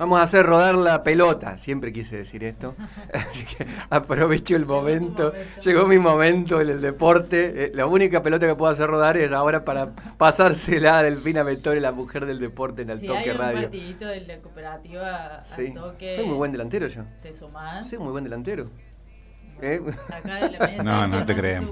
Vamos 0.00 0.18
a 0.18 0.22
hacer 0.22 0.46
rodar 0.46 0.76
la 0.76 1.02
pelota. 1.02 1.58
Siempre 1.58 1.92
quise 1.92 2.16
decir 2.16 2.42
esto. 2.42 2.74
Así 3.12 3.44
que 3.44 3.66
aprovecho 3.90 4.56
el 4.56 4.64
momento. 4.64 5.34
Llegó 5.62 5.86
mi 5.86 5.98
momento 5.98 6.58
en 6.62 6.70
el 6.70 6.80
deporte. 6.80 7.66
Eh, 7.66 7.72
la 7.74 7.84
única 7.84 8.22
pelota 8.22 8.46
que 8.46 8.54
puedo 8.54 8.72
hacer 8.72 8.86
rodar 8.88 9.18
es 9.18 9.30
ahora 9.30 9.62
para 9.62 9.94
pasársela 10.16 11.00
a 11.00 11.02
Delfina 11.02 11.42
Vettori, 11.42 11.80
la 11.80 11.92
mujer 11.92 12.24
del 12.24 12.40
deporte 12.40 12.80
en 12.80 12.88
el 12.90 12.98
Si 13.00 13.06
toque 13.06 13.18
hay 13.18 13.30
un 13.30 13.36
radio. 13.36 13.60
partidito 13.60 14.06
de 14.06 14.20
la 14.22 14.38
cooperativa 14.38 15.42
Sí. 15.54 15.66
al 15.66 15.74
toque. 15.74 16.16
Soy 16.16 16.24
muy 16.26 16.36
buen 16.36 16.52
delantero 16.52 16.86
yo. 16.86 17.02
¿Te 17.20 17.34
sumás? 17.34 17.86
Soy 17.86 17.98
muy 17.98 18.10
buen 18.12 18.24
delantero. 18.24 18.70
¿Eh? 19.62 19.80
Acá 20.08 20.34
de 20.36 20.50
la 20.50 20.58
mesa. 20.66 20.82
No, 20.82 21.06
no 21.06 21.14
¿quién 21.16 21.26
te 21.26 21.34
creemos. 21.36 21.70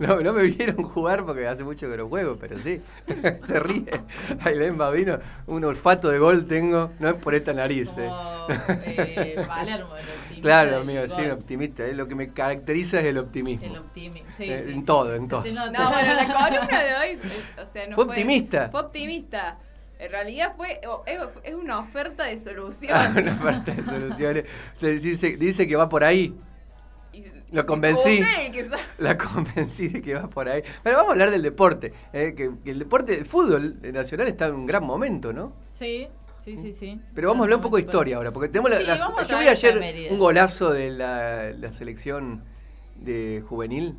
No, 0.00 0.20
no 0.20 0.32
me 0.32 0.42
vieron 0.44 0.82
jugar 0.82 1.24
porque 1.24 1.46
hace 1.46 1.64
mucho 1.64 1.88
que 1.90 1.96
no 1.96 2.08
juego, 2.08 2.36
pero 2.40 2.58
sí. 2.58 2.80
Se 3.46 3.60
ríe. 3.60 4.00
Ailén 4.44 4.76
Babino, 4.76 5.18
un 5.46 5.64
olfato 5.64 6.08
de 6.08 6.18
gol 6.18 6.46
tengo, 6.46 6.90
no 6.98 7.08
es 7.08 7.14
por 7.14 7.34
esta 7.34 7.52
nariz. 7.52 7.90
eh. 7.98 8.08
Como 8.08 8.80
eh, 8.84 9.40
Palermo, 9.46 9.96
el 9.96 10.04
optimista 10.04 10.42
Claro, 10.42 10.76
amigo, 10.78 11.02
sí, 11.08 11.30
optimista. 11.30 11.84
eh, 11.86 11.94
Lo 11.94 12.08
que 12.08 12.14
me 12.14 12.32
caracteriza 12.32 13.00
es 13.00 13.06
el 13.06 13.18
optimismo. 13.18 13.66
El 13.66 13.76
optimismo. 13.78 14.28
Sí, 14.36 14.44
Eh, 14.44 14.62
sí, 14.64 14.72
en 14.72 14.80
sí. 14.80 14.86
todo, 14.86 15.14
en 15.14 15.28
todo. 15.28 15.44
No, 15.44 15.70
bueno, 15.70 16.14
la 16.14 16.26
columna 16.50 16.82
de 16.82 16.94
hoy, 16.96 17.18
o 17.62 17.66
sea, 17.66 17.86
no 17.88 17.94
Fue 17.94 18.04
optimista. 18.04 18.68
Fue 18.70 18.80
optimista. 18.80 19.58
En 20.00 20.12
realidad 20.12 20.54
fue 20.56 20.80
es 21.44 21.54
una 21.54 21.80
oferta 21.80 22.22
de 22.24 22.34
Ah, 22.34 22.38
solución. 22.38 23.16
una 23.16 23.36
parte 23.36 23.72
de 23.72 23.82
soluciones. 23.82 24.44
Dice 25.38 25.66
que 25.66 25.74
va 25.76 25.88
por 25.88 26.04
ahí. 26.04 26.34
Lo 27.52 27.64
convencí. 27.66 28.20
La 28.98 29.16
convencí 29.18 29.88
de 29.88 30.02
que 30.02 30.14
va 30.14 30.28
por 30.28 30.48
ahí. 30.48 30.62
Pero 30.82 30.96
vamos 30.96 31.10
a 31.10 31.12
hablar 31.12 31.30
del 31.30 31.42
deporte. 31.42 31.92
eh, 32.12 32.34
que, 32.36 32.50
que 32.64 32.70
el 32.70 32.78
deporte, 32.78 33.18
el 33.18 33.24
fútbol 33.26 33.78
nacional 33.92 34.28
está 34.28 34.46
en 34.46 34.54
un 34.54 34.66
gran 34.66 34.84
momento, 34.84 35.32
¿no? 35.32 35.52
Sí, 35.70 36.08
sí, 36.44 36.56
sí, 36.58 36.72
sí. 36.72 37.00
Pero 37.14 37.28
vamos 37.28 37.42
a 37.42 37.44
hablar 37.44 37.56
un 37.58 37.62
poco 37.62 37.76
de 37.76 37.82
historia 37.82 38.16
ahora, 38.16 38.32
porque 38.32 38.48
tenemos 38.48 38.70
la, 38.70 38.78
Sí, 38.78 38.84
la- 38.84 38.96
vamos 38.98 39.22
a 39.22 39.26
yo 39.26 39.38
vi 39.38 39.48
ayer 39.48 40.08
un 40.10 40.18
golazo 40.18 40.72
de 40.72 40.90
la, 40.90 41.50
la 41.52 41.72
selección 41.72 42.44
de 42.96 43.42
juvenil, 43.48 43.94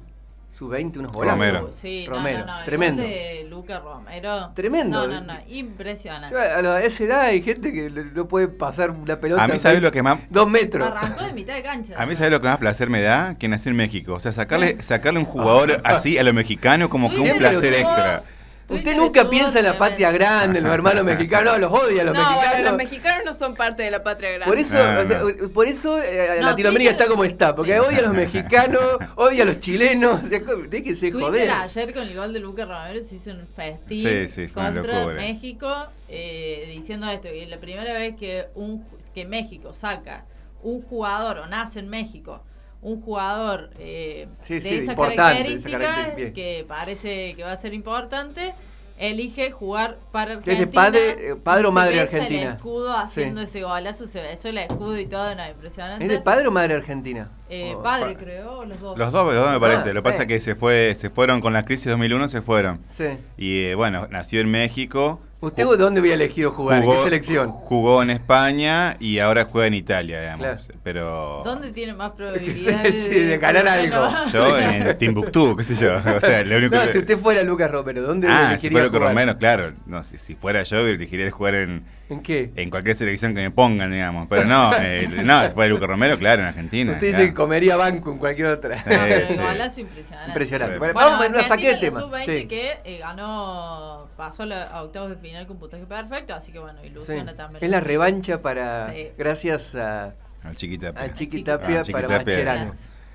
sub-20, 0.51 0.97
unos 0.97 1.11
golazos. 1.11 1.39
Romero. 1.39 1.71
Sí, 1.71 2.05
Romero, 2.07 2.39
no, 2.39 2.45
no, 2.45 2.51
no. 2.51 2.59
el 2.59 2.65
tremendo. 2.65 3.01
gol 3.01 3.11
de 3.11 3.47
Luca 3.49 3.79
Romero. 3.79 4.51
Tremendo. 4.53 5.07
No, 5.07 5.21
no, 5.21 5.33
no. 5.33 5.39
Impresionante. 5.47 6.33
Yo, 6.33 6.39
a, 6.39 6.83
esa 6.83 7.03
edad 7.03 7.21
hay 7.21 7.41
gente 7.41 7.71
que 7.71 7.89
no 7.89 8.27
puede 8.27 8.47
pasar 8.47 8.93
la 9.05 9.19
pelota. 9.19 9.43
A 9.43 9.47
mí, 9.47 9.59
¿sabes 9.59 9.81
lo 9.81 9.91
que 9.91 10.03
más, 10.03 10.19
Dos 10.29 10.49
metros. 10.49 10.87
Arrancó 10.87 11.23
de 11.23 11.33
mitad 11.33 11.55
de 11.55 11.63
cancha. 11.63 11.93
a 11.97 12.05
mí 12.05 12.15
¿sabes 12.15 12.31
lo 12.31 12.41
que 12.41 12.47
más 12.47 12.57
placer 12.57 12.89
me 12.89 13.01
da? 13.01 13.35
Que 13.35 13.47
nació 13.47 13.71
en 13.71 13.77
México. 13.77 14.13
O 14.13 14.19
sea, 14.19 14.33
sacarle, 14.33 14.81
sacarle 14.81 15.19
un 15.19 15.25
jugador 15.25 15.77
así 15.83 16.17
a 16.17 16.23
lo 16.23 16.33
mexicano 16.33 16.89
como 16.89 17.09
que 17.09 17.19
un 17.19 17.37
placer 17.37 17.73
extra. 17.73 18.23
Usted 18.69 18.95
nunca 18.95 19.29
piensa 19.29 19.59
en 19.59 19.65
la 19.65 19.77
patria 19.77 20.11
grande, 20.11 20.59
en 20.59 20.63
los 20.65 20.73
hermanos 20.73 21.03
mexicanos, 21.03 21.57
los 21.59 21.71
odia 21.71 22.01
a 22.03 22.05
los 22.05 22.13
no, 22.15 22.21
mexicanos. 22.21 22.51
bueno, 22.51 22.69
los 22.69 22.77
mexicanos 22.77 23.25
no 23.25 23.33
son 23.33 23.55
parte 23.55 23.83
de 23.83 23.91
la 23.91 24.03
patria 24.03 24.29
grande. 24.31 24.45
Por 24.45 24.59
eso, 24.59 24.77
No, 24.77 24.99
o 25.01 25.05
sea, 25.05 25.21
por 25.53 25.67
eso 25.67 26.01
eh, 26.01 26.35
No, 26.39 26.45
Latinoamérica 26.47 26.91
Twitter- 26.91 26.91
está 26.91 27.07
como 27.07 27.23
está, 27.23 27.55
porque 27.55 27.73
Sí. 27.73 27.79
odia 27.79 27.97
a 27.99 28.01
los 28.03 28.13
mexicanos, 28.13 28.81
odia 29.15 29.43
a 29.43 29.45
los 29.47 29.59
chilenos, 29.59 30.21
o 30.23 30.27
sea, 30.27 30.39
déjese 30.69 31.11
Twitter 31.11 31.29
joder. 31.29 31.51
ayer 31.51 31.93
con 31.93 32.03
el 32.03 32.15
gol 32.15 32.33
de 32.33 32.39
Lucas 32.39 32.67
Romero 32.67 33.01
se 33.03 33.15
hizo 33.15 33.31
un 33.31 33.47
festín 33.55 34.27
Sí, 34.29 34.47
contra. 34.49 35.05
México 35.07 35.87
eh, 36.07 36.71
diciendo 36.75 37.09
esto, 37.09 37.27
y 37.33 37.45
la 37.45 37.57
primera 37.57 37.93
vez 37.93 38.15
que 38.15 38.45
un 38.55 38.85
que 39.13 39.25
México 39.25 39.73
saca 39.73 40.25
un 40.61 40.81
jugador 40.81 41.37
o 41.39 41.47
nace 41.47 41.79
en 41.79 41.89
México 41.89 42.43
un 42.81 43.01
jugador 43.01 43.71
eh, 43.79 44.27
Sí, 44.41 44.55
de 44.55 44.61
sí, 44.61 44.75
esas 44.75 44.95
características 44.95 46.15
bien. 46.15 46.33
que 46.33 46.65
parece 46.67 47.35
que 47.35 47.43
va 47.43 47.51
a 47.51 47.57
ser 47.57 47.73
importante 47.73 48.53
elige 48.97 49.49
jugar 49.51 49.97
para 50.11 50.39
Que 50.41 50.51
Argentina 50.51 50.57
es 50.59 50.59
de 50.59 50.67
padre- 50.99 51.29
eh, 51.31 51.35
padre 51.41 51.63
o 51.65 51.69
se 51.69 51.73
madre 51.73 51.91
besa 52.01 52.15
argentina. 52.17 52.41
el 52.49 52.55
escudo 52.55 52.91
haciendo 52.97 53.41
Sí. 53.41 53.47
ese 53.47 53.61
golazo 53.63 54.07
se 54.07 54.21
besó 54.21 54.49
el 54.49 54.57
escudo 54.57 54.99
y 54.99 55.05
todo 55.05 55.33
no 55.35 55.47
impresionante 55.47 56.03
¿Es 56.03 56.09
de 56.11 56.19
padre 56.19 56.47
o 56.47 56.51
madre 56.51 56.73
argentina? 56.75 57.29
Eh, 57.49 57.75
O- 57.77 57.81
padre 57.81 58.13
pa- 58.13 58.19
creo 58.19 58.65
los 58.65 58.79
dos 58.81 58.97
Los 58.97 59.11
dos, 59.13 59.33
los 59.33 59.41
dos 59.41 59.51
me 59.53 59.59
parece. 59.59 59.89
Ah, 59.91 59.93
Lo 59.93 60.03
que 60.03 60.09
pasa 60.09 60.21
es 60.23 60.27
que 60.27 60.39
se 60.41 60.55
fue, 60.55 60.95
se 60.99 61.09
fueron 61.09 61.39
con 61.39 61.53
la 61.53 61.63
crisis 61.63 61.85
2001, 61.85 62.27
se 62.27 62.41
fueron. 62.41 62.81
Sí. 62.89 63.05
Y 63.37 63.63
eh, 63.67 63.75
bueno, 63.75 64.07
nació 64.11 64.41
en 64.41 64.51
México. 64.51 65.21
¿Usted 65.41 65.63
dónde 65.77 66.01
hubiera 66.01 66.15
elegido 66.15 66.51
jugar? 66.51 66.83
¿En 66.83 66.89
qué 66.91 66.97
selección? 67.03 67.51
Jugó 67.51 68.01
en 68.03 68.09
España 68.09 68.95
y 68.99 69.19
ahora 69.19 69.45
juega 69.45 69.67
en 69.67 69.73
Italia, 69.73 70.19
digamos. 70.19 70.65
Claro. 70.65 70.79
Pero 70.83 71.41
¿Dónde 71.45 71.71
tiene 71.71 71.93
más 71.93 72.11
probabilidades 72.17 72.95
sí, 73.03 73.09
de 73.09 73.37
ganar 73.37 73.65
algo. 73.67 74.09
yo 74.33 74.57
en 74.59 74.97
Timbuktu, 74.97 75.55
qué 75.55 75.63
sé 75.63 75.75
yo. 75.75 75.95
O 76.15 76.19
sea, 76.19 76.43
lo 76.43 76.57
único 76.57 76.75
No, 76.75 76.81
que- 76.81 76.91
si 76.91 76.97
usted 76.97 77.17
fuera 77.17 77.41
Lucas 77.43 77.71
Romero, 77.71 78.01
¿dónde 78.01 78.27
Ah, 78.29 78.57
si 78.59 78.69
fuera 78.69 78.87
Luca 78.87 78.97
jugar? 78.97 79.11
Romero, 79.13 79.37
claro. 79.37 79.73
No, 79.85 80.03
si, 80.03 80.17
si 80.17 80.35
fuera 80.35 80.63
yo, 80.63 80.79
elegiría 80.85 81.31
jugar 81.31 81.55
en, 81.55 81.85
¿En 82.09 82.21
qué? 82.21 82.51
en 82.57 82.69
cualquier 82.69 82.95
selección 82.97 83.33
que 83.33 83.41
me 83.41 83.51
pongan, 83.51 83.91
digamos. 83.91 84.27
Pero 84.27 84.43
no, 84.43 84.71
eh, 84.81 85.07
no, 85.23 85.43
si 85.47 85.49
fuera 85.53 85.69
Luca 85.69 85.87
Romero, 85.87 86.19
claro, 86.19 86.41
en 86.41 86.47
Argentina. 86.49 86.91
Usted 86.91 87.07
dice 87.07 87.17
claro. 87.19 87.31
que 87.31 87.35
comería 87.35 87.77
banco 87.77 88.11
en 88.11 88.17
cualquier 88.17 88.47
otra. 88.47 88.77
Sí, 88.77 89.33
sí. 89.35 89.39
golazo 89.39 89.79
impresionante. 89.79 90.29
Impresionante. 90.31 90.77
Bueno, 90.79 90.93
Bueno, 90.95 91.09
Bueno, 91.17 91.23
vamos, 91.31 91.43
no 91.43 91.47
saqué 91.47 91.71
el 91.71 91.79
tema. 91.79 91.99
la 92.01 92.05
sub-20 92.07 92.25
Sí. 92.41 92.47
que 92.47 92.71
eh, 92.83 92.97
ganó, 92.99 94.09
pasó 94.17 94.43
a, 94.43 94.45
la- 94.47 94.63
a 94.63 94.83
octavos 94.83 95.11
de 95.11 95.15
final 95.15 95.28
con 95.47 95.57
puntaje 95.57 95.83
perfecto, 95.85 96.33
así 96.35 96.51
que 96.51 96.59
bueno, 96.59 96.79
Sí. 96.81 96.87
ilusiona 96.87 97.35
también. 97.35 97.63
Es 97.63 97.69
la 97.69 97.79
revancha 97.79 98.41
para. 98.41 98.91
Sí. 98.93 99.09
gracias 99.17 99.75
a, 99.75 100.13
a 100.43 100.53
Chiqui 100.55 100.77
Chiqui 101.13 101.43
Tapia 101.43 101.77
Tapia. 101.79 101.91
para. 101.93 102.07
Mascherano. 102.07 102.71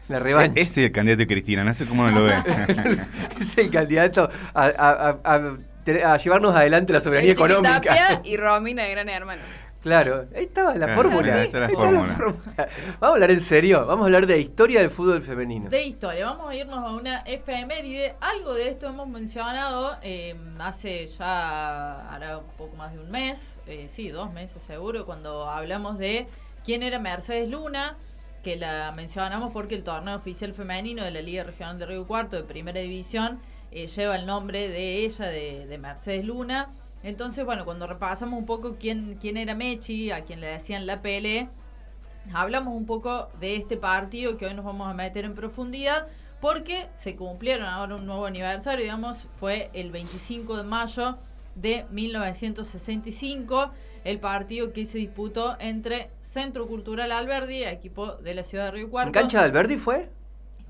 La 0.09 0.19
revancha. 0.19 0.61
Ese 0.61 0.81
es 0.83 0.87
el 0.89 0.93
candidato 0.93 1.21
de 1.21 1.27
Cristina, 1.27 1.65
no 1.65 1.73
sé 1.73 1.87
cómo 1.87 2.09
no 2.11 2.11
lo 2.19 2.25
ve. 2.25 2.35
es 3.41 3.57
el 3.59 3.71
candidato 3.71 4.29
a, 4.53 4.65
a- 4.65 5.09
a- 5.25 5.35
a 5.37 5.57
a 6.13 6.17
llevarnos 6.17 6.57
adelante 6.57 6.95
la 6.95 7.01
soberanía 7.01 7.33
El 7.33 7.37
económica. 7.37 8.21
Y 8.25 8.37
Romina 8.39 8.85
de 8.85 8.91
Gran 8.91 9.09
Hermano. 9.11 9.43
Claro, 9.85 10.27
ahí 10.35 10.45
estaba 10.45 10.75
la 10.77 10.95
fórmula. 10.95 11.35
ahí 11.35 11.45
está 11.45 11.61
la 11.61 11.67
Ahí 11.67 11.75
fórmula. 11.75 12.17
Vamos 12.17 13.03
a 13.03 13.07
hablar 13.09 13.31
en 13.31 13.43
serio, 13.43 13.85
vamos 13.85 14.05
a 14.05 14.07
hablar 14.07 14.27
de 14.27 14.41
historia 14.41 14.81
del 14.81 14.89
fútbol 14.89 15.21
femenino. 15.23 15.69
De 15.69 15.83
historia, 15.85 16.25
vamos 16.25 16.51
a 16.51 16.55
irnos 16.55 16.79
a 16.79 16.91
una 16.91 17.19
efeméride. 17.19 18.15
Algo 18.23 18.55
de 18.55 18.71
esto 18.71 18.87
hemos 18.87 19.07
mencionado 19.09 19.99
eh, 20.01 20.35
hace 20.59 21.07
ya, 21.09 22.09
hará 22.09 22.39
un 22.39 22.47
poco 22.57 22.75
más 22.77 22.95
de 22.95 23.01
un 23.01 23.11
mes, 23.11 23.59
eh, 23.67 23.89
sí, 23.91 24.09
dos 24.09 24.33
meses 24.33 24.63
seguro, 24.63 25.05
cuando 25.05 25.51
hablamos 25.51 25.99
de 25.99 26.29
quién 26.65 26.83
era 26.83 26.99
Mercedes 26.99 27.51
Luna, 27.51 27.99
que 28.43 28.57
la 28.57 28.91
mencionamos 28.97 29.53
porque 29.53 29.75
el 29.75 29.85
torneo 29.85 30.17
oficial 30.17 30.55
femenino 30.55 31.05
de 31.05 31.11
la 31.11 31.21
Liga 31.21 31.45
Regional 31.45 31.79
de 31.79 31.85
Río 31.85 32.07
Cuarto 32.07 32.37
de 32.37 32.45
Primera 32.45 32.81
División 32.81 33.39
eh, 33.71 33.87
lleva 33.87 34.17
el 34.17 34.25
nombre 34.25 34.67
de 34.69 35.05
ella, 35.05 35.27
de, 35.27 35.67
de 35.67 35.77
Mercedes 35.77 36.25
Luna. 36.25 36.71
Entonces, 37.05 37.45
bueno, 37.45 37.65
cuando 37.65 37.87
repasamos 37.87 38.39
un 38.39 38.47
poco 38.47 38.77
quién, 38.81 39.19
quién 39.21 39.37
era 39.37 39.55
Mechi, 39.55 40.11
a 40.11 40.25
quien 40.25 40.41
le 40.41 40.47
decían 40.49 40.87
la 40.87 41.03
Pele, 41.03 41.49
hablamos 42.33 42.75
un 42.75 42.87
poco 42.87 43.29
de 43.39 43.57
este 43.57 43.77
partido 43.77 44.39
que 44.39 44.47
hoy 44.47 44.55
nos 44.55 44.65
vamos 44.65 44.89
a 44.89 44.95
meter 44.95 45.27
en 45.27 45.35
profundidad 45.35 46.09
porque 46.41 46.89
se 46.95 47.15
cumplieron 47.15 47.67
ahora 47.67 47.97
un 47.97 48.07
nuevo 48.07 48.25
aniversario, 48.27 48.83
digamos, 48.85 49.29
fue 49.39 49.71
el 49.75 49.91
25 49.93 50.57
de 50.57 50.63
mayo 50.63 51.19
de 51.55 51.85
1965, 51.91 53.71
el 54.05 54.19
partido 54.19 54.73
que 54.73 54.87
se 54.87 54.99
disputó 54.99 55.57
entre 55.61 56.11
Centro 56.21 56.67
Cultural 56.67 57.13
Alberdi, 57.13 57.65
equipo 57.65 58.13
de 58.17 58.35
la 58.35 58.43
ciudad 58.43 58.65
de 58.67 58.71
Río 58.73 58.91
Cuarto, 58.91 59.09
¿En 59.09 59.13
cancha 59.13 59.39
de 59.41 59.45
Alberdi 59.45 59.77
fue? 59.77 60.09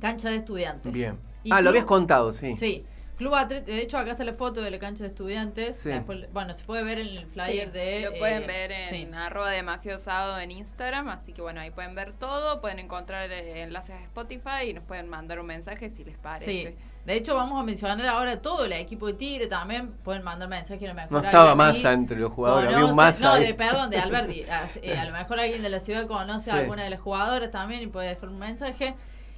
cancha 0.01 0.31
de 0.31 0.37
estudiantes. 0.37 0.93
Bien. 0.93 1.17
Y 1.45 1.53
Ah, 1.53 1.61
lo 1.63 1.71
habías 1.71 1.85
contado, 1.87 2.33
sí. 2.33 2.55
Sí. 2.55 2.85
Club 3.17 3.35
Atlético, 3.37 3.71
de 3.73 3.83
hecho 3.83 3.97
acá 3.99 4.11
está 4.13 4.25
la 4.25 4.35
foto 4.35 4.61
de 4.61 4.71
la 4.71 4.79
cancha 4.79 5.05
de 5.05 5.11
estudiantes. 5.11 5.77
Sí. 5.77 5.89
Después- 5.89 6.27
bueno, 6.33 6.53
se 6.55 6.65
puede 6.65 6.83
ver 6.83 6.99
en 6.99 7.07
el 7.09 7.27
flyer 7.27 7.67
Sí, 7.69 7.73
de... 7.73 8.01
Lo 8.11 8.19
pueden 8.19 8.43
eh, 8.43 8.47
ver 8.47 8.73
en 8.73 8.89
sí. 8.89 9.09
arroba 9.15 9.51
demasiado 9.51 9.99
sábado 9.99 10.39
en 10.41 10.51
Instagram, 10.51 11.09
así 11.09 11.33
que 11.33 11.41
bueno, 11.41 11.61
ahí 11.61 11.71
pueden 11.71 11.95
ver 11.95 12.13
todo, 12.13 12.61
pueden 12.61 12.81
encontrar 12.81 13.31
eh, 13.31 13.63
enlaces 13.63 13.95
a 13.95 14.03
Spotify 14.03 14.69
y 14.71 14.75
nos 14.75 14.83
pueden 14.85 15.09
mandar 15.09 15.39
un 15.39 15.47
mensaje 15.47 15.91
si 15.91 16.03
les 16.05 16.19
parece. 16.19 16.45
Sí. 16.47 16.75
De 17.05 17.15
hecho, 17.15 17.35
vamos 17.37 17.61
a 17.61 17.63
mencionar 17.63 18.05
ahora 18.07 18.41
todo 18.41 18.65
el 18.65 18.73
equipo 18.73 19.07
de 19.07 19.13
Tigre 19.13 19.47
también. 19.47 19.89
Pueden 19.93 20.23
mandar 20.23 20.49
mensajes, 20.49 20.83
a 20.85 20.89
lo 20.89 20.95
mejor. 20.95 21.13
No 21.13 21.19
estaba 21.23 21.55
Massa 21.55 21.93
entre 21.93 22.17
los 22.17 22.33
jugadores, 22.33 22.73
había 22.73 22.87
un 22.87 22.97
Massa 22.97 23.27
No, 23.27 23.33
ahí. 23.35 23.45
de, 23.47 23.53
perdón, 23.55 23.91
de 23.91 23.99
Alberti. 24.01 24.43
A, 24.45 24.67
eh, 24.83 24.97
a 24.99 25.05
lo 25.05 25.13
mejor 25.13 25.39
alguien 25.39 25.63
de 25.63 25.69
la 25.69 25.81
ciudad 25.81 26.07
conoce 26.07 26.51
a 26.51 26.55
alguna 26.55 26.83
de 26.83 26.89
las 26.91 27.01
jugadoras 27.01 27.51
también 27.51 27.83
y 27.83 27.87
puede 27.89 28.09
dejar 28.09 28.31
un 28.31 28.39
mensaje. 28.39 28.95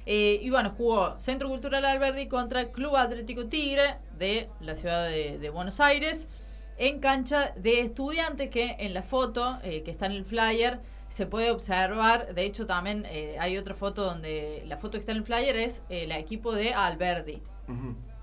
Eh, 0.09 0.39
y 0.41 0.49
bueno, 0.49 0.71
jugó 0.71 1.19
Centro 1.19 1.49
Cultural 1.49 1.83
Alberdi 1.83 2.29
contra 2.29 2.71
Club 2.71 2.95
Atlético 2.95 3.47
Tigre 3.47 3.97
de 4.17 4.49
la 4.61 4.73
ciudad 4.73 5.09
de, 5.09 5.37
de 5.37 5.49
Buenos 5.49 5.81
Aires 5.81 6.29
en 6.77 6.99
cancha 6.99 7.51
de 7.57 7.81
estudiantes 7.81 8.49
que 8.49 8.77
en 8.79 8.93
la 8.93 9.03
foto 9.03 9.59
eh, 9.63 9.83
que 9.83 9.91
está 9.91 10.05
en 10.05 10.13
el 10.13 10.23
flyer 10.23 10.79
se 11.09 11.25
puede 11.25 11.51
observar, 11.51 12.33
de 12.33 12.45
hecho 12.45 12.65
también 12.65 13.05
eh, 13.09 13.35
hay 13.37 13.57
otra 13.57 13.73
foto 13.73 14.05
donde 14.05 14.63
la 14.65 14.77
foto 14.77 14.93
que 14.93 14.99
está 14.99 15.11
en 15.11 15.17
el 15.17 15.23
flyer 15.25 15.57
es 15.57 15.83
el 15.89 16.13
equipo 16.13 16.53
de 16.53 16.73
Alberdi. 16.73 17.41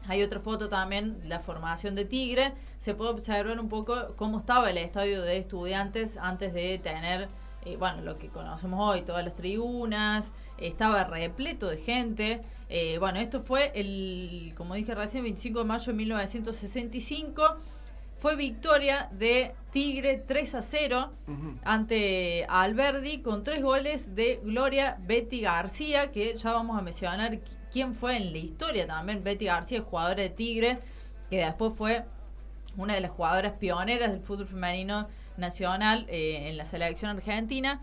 Hay 0.07 0.23
otra 0.23 0.41
foto 0.41 0.69
también, 0.69 1.21
la 1.25 1.41
formación 1.41 1.95
de 1.95 2.05
Tigre. 2.05 2.53
Se 2.79 2.95
puede 2.95 3.11
observar 3.11 3.59
un 3.59 3.69
poco 3.69 4.15
cómo 4.17 4.39
estaba 4.39 4.71
el 4.71 4.79
estadio 4.79 5.23
de 5.23 5.39
estudiantes 5.39 6.17
antes 6.19 6.53
de 6.53 6.79
tener, 6.79 7.29
eh, 7.65 7.77
bueno, 7.77 8.03
lo 8.03 8.19
que 8.19 8.29
conocemos 8.29 8.81
hoy, 8.81 9.03
todas 9.03 9.25
las 9.25 9.35
tribunas. 9.35 10.33
Estaba 10.59 11.05
repleto 11.05 11.69
de 11.69 11.77
gente. 11.79 12.41
Eh, 12.69 12.97
bueno, 12.99 13.19
esto 13.19 13.43
fue 13.43 13.73
el, 13.75 14.53
como 14.57 14.75
dije 14.75 14.95
recién, 14.95 15.23
25 15.25 15.59
de 15.61 15.65
mayo 15.65 15.87
de 15.87 15.93
1965. 15.95 17.43
fue 18.19 18.37
victoria 18.37 19.11
de 19.13 19.55
Tigre 19.71 20.17
3 20.17 20.55
a 20.55 20.63
0 20.63 21.11
Ujú. 21.29 21.59
ante 21.63 22.47
Alberdi 22.49 23.19
con 23.21 23.43
tres 23.43 23.63
goles 23.63 24.15
de 24.15 24.41
Gloria 24.43 24.97
Betty 25.01 25.41
García, 25.43 26.11
que 26.11 26.35
ya 26.35 26.53
vamos 26.53 26.79
a 26.79 26.81
mencionar 26.83 27.33
qui- 27.33 27.41
quién 27.71 27.95
fue 27.95 28.17
en 28.17 28.33
la 28.33 28.39
historia 28.39 28.87
también. 28.87 29.23
Betty 29.23 29.45
García, 29.45 29.83
jugadora 29.83 30.23
de 30.23 30.31
Tigre, 30.31 30.79
que 31.29 31.39
después 31.45 31.75
fue 31.77 32.05
una 32.79 32.95
de 32.95 33.01
las 33.03 33.11
jugadoras 33.11 33.53
pioneras 33.59 34.11
del 34.11 34.21
fútbol 34.21 34.47
femenino 34.47 35.07
nacional 35.37 36.07
eh, 36.09 36.49
en 36.49 36.57
la 36.57 36.65
selección 36.65 37.11
argentina. 37.11 37.83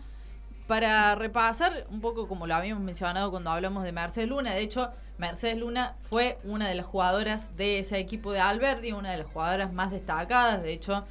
Para 0.66 1.14
repasar 1.16 1.86
un 1.90 2.00
poco 2.00 2.28
como 2.28 2.46
lo 2.46 2.54
habíamos 2.54 2.82
mencionado 2.82 3.30
cuando 3.30 3.50
hablamos 3.50 3.84
de 3.84 3.92
Mercedes 3.92 4.28
Luna, 4.28 4.54
de 4.54 4.62
hecho 4.62 4.90
Mercedes 5.18 5.58
Luna 5.58 5.96
fue 6.02 6.38
una 6.44 6.68
de 6.68 6.74
las 6.74 6.86
jugadoras 6.86 7.56
de 7.56 7.80
ese 7.80 7.98
equipo 7.98 8.32
de 8.32 8.40
Alberdi, 8.40 8.92
una 8.92 9.10
de 9.10 9.18
las 9.18 9.26
jugadoras 9.26 9.72
más 9.72 9.90
destacadas, 9.90 10.62
de 10.62 10.72
hecho, 10.72 11.04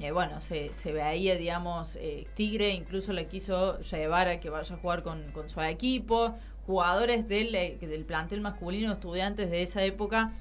eh, 0.00 0.12
bueno, 0.12 0.40
se, 0.40 0.72
se 0.72 0.92
veía, 0.92 1.36
digamos, 1.36 1.96
eh, 1.96 2.26
Tigre 2.34 2.70
incluso 2.70 3.12
le 3.12 3.26
quiso 3.26 3.80
llevar 3.80 4.28
a 4.28 4.40
que 4.40 4.50
vaya 4.50 4.74
a 4.74 4.78
jugar 4.78 5.02
con, 5.02 5.32
con 5.32 5.48
su 5.48 5.60
equipo, 5.62 6.34
jugadores 6.66 7.28
del, 7.28 7.54
eh, 7.54 7.78
del 7.80 8.04
plantel 8.04 8.40
masculino, 8.40 8.92
estudiantes 8.92 9.50
de 9.50 9.62
esa 9.62 9.82
época, 9.82 10.32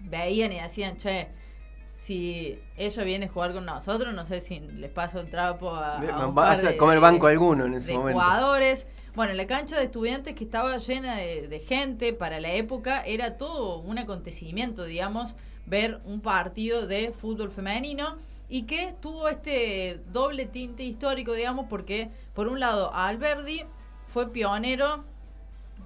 veían 0.00 0.52
y 0.52 0.60
decían, 0.60 0.96
che, 0.96 1.28
si 2.02 2.58
ella 2.76 3.04
viene 3.04 3.26
a 3.26 3.28
jugar 3.28 3.52
con 3.52 3.64
nosotros, 3.64 4.12
no 4.12 4.24
sé 4.24 4.40
si 4.40 4.58
les 4.58 4.90
paso 4.90 5.20
el 5.20 5.30
trapo 5.30 5.70
a, 5.76 5.98
a 5.98 6.26
un 6.26 6.34
Vas 6.34 6.60
par 6.60 6.68
a 6.74 6.76
comer 6.76 6.96
de- 6.96 7.00
banco 7.00 7.28
alguno 7.28 7.66
en 7.66 7.74
ese 7.74 7.92
de 7.92 7.94
momento. 7.96 8.18
jugadores. 8.20 8.88
Bueno, 9.14 9.34
la 9.34 9.46
cancha 9.46 9.76
de 9.78 9.84
estudiantes 9.84 10.34
que 10.34 10.42
estaba 10.42 10.76
llena 10.78 11.14
de, 11.14 11.46
de 11.46 11.60
gente 11.60 12.12
para 12.12 12.40
la 12.40 12.50
época 12.54 13.02
era 13.02 13.36
todo 13.36 13.78
un 13.78 13.98
acontecimiento, 13.98 14.84
digamos, 14.84 15.36
ver 15.64 16.00
un 16.04 16.20
partido 16.20 16.88
de 16.88 17.12
fútbol 17.12 17.52
femenino 17.52 18.16
y 18.48 18.62
que 18.62 18.96
tuvo 19.00 19.28
este 19.28 20.00
doble 20.12 20.46
tinte 20.46 20.82
histórico, 20.82 21.34
digamos, 21.34 21.66
porque 21.70 22.10
por 22.34 22.48
un 22.48 22.58
lado 22.58 22.92
Alberdi 22.92 23.62
fue 24.08 24.32
pionero 24.32 25.04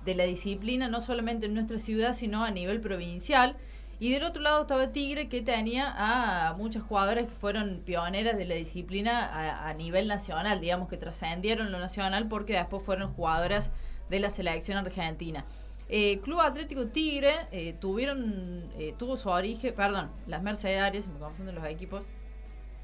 de 0.07 0.15
la 0.15 0.25
disciplina 0.25 0.89
no 0.89 1.03
solamente 1.03 1.45
en 1.45 1.53
nuestra 1.53 1.79
ciudad, 1.79 2.15
sino 2.15 2.43
a 2.43 2.51
nivel 2.51 2.81
provincial. 2.81 3.57
Y 3.99 4.13
del 4.13 4.25
otro 4.25 4.43
lado 4.43 4.63
estaba 4.63 4.93
Tigre, 4.93 5.29
que 5.29 5.41
tenía 5.41 5.95
a 5.97 6.53
muchas 6.55 6.83
jugadoras 6.83 7.25
que 7.25 7.31
fueron 7.31 7.83
pioneras 7.85 8.37
de 8.37 8.45
la 8.45 8.55
disciplina 8.55 9.67
a, 9.67 9.73
nivel 9.73 10.07
nacional, 10.07 10.61
digamos 10.61 10.89
que 10.89 10.99
trascendieron 10.99 11.73
lo 11.73 11.79
nacional 11.79 12.29
porque 12.29 12.53
después 12.53 12.83
fueron 12.83 13.15
jugadoras 13.15 13.73
de 14.11 14.21
la 14.21 14.29
selección 14.29 14.77
argentina. 14.77 15.47
Eh, 15.89 16.21
Club 16.21 16.41
Atlético 16.41 16.89
Tigre 16.89 17.33
eh, 17.53 17.75
tuvieron, 17.81 18.71
eh, 18.77 18.95
tuvo 18.99 19.17
su 19.17 19.31
origen, 19.31 19.73
perdón, 19.75 20.11
las 20.27 20.43
Mercedarias, 20.43 21.07
me 21.07 21.19
confunden 21.19 21.55
los 21.55 21.65
equipos, 21.65 22.03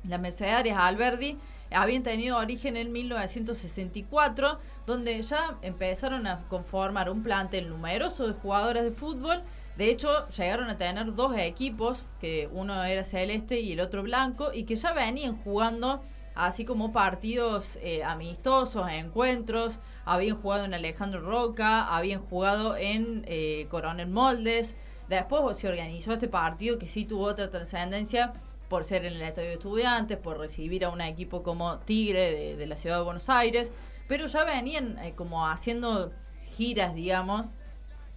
las 0.09 0.21
Mercedarias 0.21 0.79
Alberdi 0.79 1.37
habían 1.75 2.03
tenido 2.03 2.39
origen 2.39 2.77
en 2.77 2.93
1964, 2.93 4.59
donde 4.87 5.21
ya 5.23 5.59
empezaron 5.63 6.27
a 6.27 6.47
conformar 6.49 7.11
un 7.11 7.23
plantel 7.23 7.69
numeroso 7.69 8.27
de 8.27 8.35
jugadoras 8.35 8.85
de 8.85 8.93
fútbol. 8.93 9.43
De 9.77 9.91
hecho, 9.91 10.29
llegaron 10.29 10.69
a 10.69 10.77
tener 10.77 11.15
dos 11.15 11.37
equipos, 11.39 12.07
que 12.21 12.49
uno 12.53 12.85
era 12.85 13.05
celeste 13.05 13.61
y 13.61 13.73
el 13.73 13.81
otro 13.81 14.03
blanco, 14.03 14.53
y 14.53 14.65
que 14.65 14.77
ya 14.77 14.93
venían 14.93 15.37
jugando 15.43 16.03
así 16.35 16.65
como 16.65 16.93
partidos 16.93 17.79
eh, 17.83 18.05
amistosos, 18.05 18.89
encuentros. 18.91 19.81
Habían 20.05 20.41
jugado 20.41 20.65
en 20.65 20.75
Alejandro 20.75 21.21
Roca, 21.21 21.95
habían 21.95 22.21
jugado 22.23 22.77
en 22.77 23.25
eh, 23.27 23.67
Coronel 23.71 24.09
Moldes. 24.09 24.77
Después 25.09 25.57
se 25.57 25.69
organizó 25.69 26.15
este 26.15 26.29
partido 26.29 26.79
que 26.79 26.87
sí 26.87 27.05
tuvo 27.05 27.25
otra 27.25 27.51
trascendencia 27.51 28.33
por 28.69 28.85
ser 28.85 29.05
en 29.05 29.15
el 29.15 29.23
estadio 29.23 29.49
de 29.49 29.55
estudiantes, 29.55 30.17
por 30.17 30.39
recibir 30.39 30.85
a 30.85 30.91
un 30.91 31.03
equipo 31.03 31.43
como 31.43 31.79
Tigre 31.81 32.33
de, 32.33 32.57
de 32.57 32.67
la 32.67 32.77
ciudad 32.77 32.99
de 32.99 33.05
Buenos 33.05 33.29
Aires, 33.29 33.73
pero 34.09 34.27
ya 34.27 34.45
venían 34.45 34.99
eh, 34.99 35.13
como 35.15 35.47
haciendo 35.47 36.13
giras, 36.45 36.95
digamos, 36.95 37.47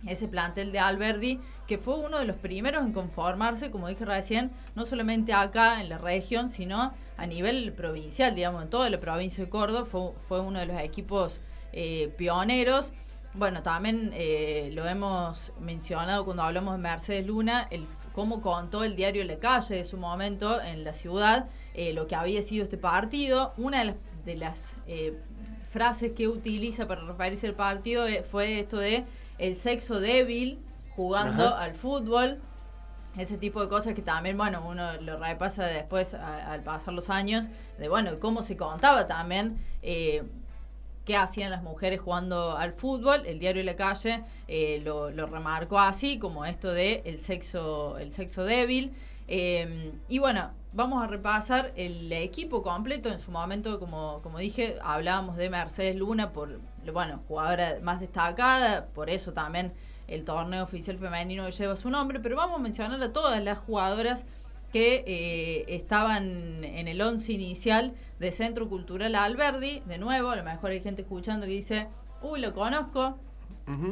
ese 0.05 0.27
plantel 0.27 0.71
de 0.71 0.79
Alberdi, 0.79 1.39
que 1.67 1.77
fue 1.77 1.97
uno 1.97 2.19
de 2.19 2.25
los 2.25 2.35
primeros 2.37 2.85
en 2.85 2.93
conformarse, 2.93 3.71
como 3.71 3.87
dije 3.87 4.05
recién, 4.05 4.51
no 4.75 4.85
solamente 4.85 5.33
acá 5.33 5.81
en 5.81 5.89
la 5.89 5.97
región, 5.97 6.49
sino 6.49 6.93
a 7.17 7.25
nivel 7.27 7.73
provincial, 7.73 8.35
digamos, 8.35 8.63
en 8.63 8.69
toda 8.69 8.89
la 8.89 8.99
provincia 8.99 9.43
de 9.43 9.49
Córdoba, 9.49 9.85
fue, 9.85 10.11
fue 10.27 10.41
uno 10.41 10.59
de 10.59 10.65
los 10.65 10.79
equipos 10.81 11.41
eh, 11.73 12.13
pioneros. 12.17 12.93
Bueno, 13.33 13.63
también 13.63 14.11
eh, 14.13 14.69
lo 14.73 14.87
hemos 14.87 15.51
mencionado 15.59 16.23
cuando 16.23 16.43
hablamos 16.43 16.75
de 16.75 16.81
Mercedes 16.81 17.25
Luna, 17.25 17.67
el, 17.69 17.85
cómo 18.13 18.41
contó 18.41 18.83
el 18.83 18.95
diario 18.95 19.23
La 19.25 19.39
Calle 19.39 19.75
de 19.75 19.85
su 19.85 19.97
momento 19.97 20.61
en 20.61 20.85
la 20.85 20.93
ciudad, 20.93 21.49
eh, 21.73 21.93
lo 21.93 22.07
que 22.07 22.15
había 22.15 22.41
sido 22.41 22.63
este 22.63 22.77
partido. 22.77 23.53
Una 23.57 23.79
de 23.79 23.85
las, 23.85 23.97
de 24.25 24.35
las 24.37 24.77
frases 25.69 26.13
que 26.13 26.29
utiliza 26.29 26.87
para 26.87 27.01
referirse 27.01 27.47
al 27.47 27.55
partido 27.55 28.05
fue 28.29 28.61
esto 28.61 28.77
de 28.77 29.03
el 29.37 29.55
sexo 29.57 29.99
débil 29.99 30.59
jugando 30.95 31.47
Ajá. 31.47 31.61
al 31.63 31.75
fútbol. 31.75 32.39
Ese 33.17 33.37
tipo 33.37 33.61
de 33.61 33.69
cosas 33.69 33.93
que 33.93 34.01
también, 34.01 34.35
bueno, 34.37 34.65
uno 34.67 34.99
lo 35.01 35.17
repasa 35.17 35.65
después 35.65 36.13
a- 36.13 36.51
al 36.51 36.63
pasar 36.63 36.93
los 36.93 37.09
años, 37.09 37.45
de 37.77 37.87
bueno, 37.87 38.19
cómo 38.19 38.41
se 38.41 38.57
contaba 38.57 39.07
también 39.07 39.57
eh, 39.81 40.23
qué 41.05 41.15
hacían 41.15 41.51
las 41.51 41.63
mujeres 41.63 42.01
jugando 42.01 42.57
al 42.57 42.73
fútbol. 42.73 43.25
El 43.25 43.39
diario 43.39 43.63
La 43.63 43.75
Calle 43.77 44.23
eh, 44.49 44.81
lo, 44.83 45.11
lo 45.11 45.27
remarcó 45.27 45.79
así, 45.79 46.17
como 46.19 46.45
esto 46.45 46.73
de 46.73 47.03
el 47.05 47.19
sexo, 47.19 47.97
el 47.99 48.11
sexo 48.11 48.43
débil. 48.43 48.91
Eh, 49.27 49.93
y 50.09 50.19
bueno, 50.19 50.51
vamos 50.75 51.01
a 51.01 51.07
repasar 51.07 51.71
el 51.75 52.11
equipo 52.11 52.61
completo. 52.61 53.09
En 53.09 53.19
su 53.19 53.31
momento, 53.31 53.79
como, 53.79 54.19
como 54.21 54.37
dije, 54.39 54.77
hablábamos 54.83 55.37
de 55.37 55.49
Mercedes 55.49 55.95
Luna 55.95 56.33
por, 56.33 56.59
bueno, 56.93 57.21
jugadora 57.27 57.77
más 57.81 58.01
destacada, 58.01 58.87
por 58.87 59.09
eso 59.09 59.33
también 59.33 59.73
el 60.07 60.23
torneo 60.23 60.63
oficial 60.63 60.99
femenino 60.99 61.49
lleva 61.49 61.75
su 61.75 61.89
nombre, 61.89 62.19
pero 62.19 62.35
vamos 62.35 62.59
a 62.59 62.61
mencionar 62.61 63.01
a 63.01 63.11
todas 63.11 63.43
las 63.43 63.57
jugadoras 63.59 64.25
que 64.71 65.03
eh, 65.07 65.65
estaban 65.69 66.63
en 66.63 66.87
el 66.87 67.01
once 67.01 67.31
inicial 67.31 67.93
de 68.19 68.31
Centro 68.31 68.67
Cultural 68.67 69.15
Alberdi. 69.15 69.81
De 69.85 69.97
nuevo, 69.97 70.29
a 70.29 70.35
lo 70.35 70.43
mejor 70.43 70.71
hay 70.71 70.81
gente 70.81 71.03
escuchando 71.03 71.45
que 71.45 71.53
dice, 71.53 71.87
uy, 72.21 72.41
lo 72.41 72.53
conozco. 72.53 73.17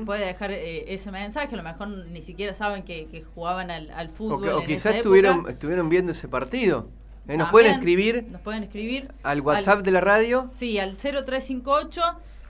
Puede 0.05 0.25
dejar 0.25 0.51
eh, 0.51 0.93
ese 0.93 1.11
mensaje, 1.11 1.53
a 1.55 1.57
lo 1.57 1.63
mejor 1.63 1.87
ni 1.87 2.21
siquiera 2.21 2.53
saben 2.53 2.83
que, 2.83 3.07
que 3.07 3.23
jugaban 3.23 3.71
al, 3.71 3.89
al 3.91 4.09
O, 4.09 4.11
fútbol. 4.11 4.41
que- 4.43 4.49
o 4.49 4.59
en 4.61 4.67
quizás 4.67 4.85
esa 4.87 4.97
estuvieron, 4.97 5.35
época. 5.37 5.51
estuvieron 5.51 5.89
viendo 5.89 6.11
ese 6.11 6.27
partido. 6.27 6.89
Eh, 7.27 7.37
nos 7.37 7.47
También 7.47 7.49
pueden 7.51 7.71
escribir 7.73 8.25
Nos 8.29 8.41
pueden 8.41 8.63
escribir. 8.63 9.11
al 9.23 9.41
WhatsApp 9.41 9.81
de 9.83 9.91
la 9.91 10.01
radio. 10.01 10.47
Sí, 10.51 10.77
al 10.77 10.95
0358 10.95 12.01